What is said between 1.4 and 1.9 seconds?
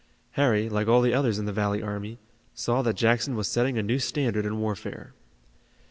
the valley